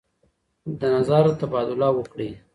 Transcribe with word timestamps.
د 0.79 0.81
نظر 0.95 1.23
تبادله 1.39 1.89
وکړئ. 1.97 2.31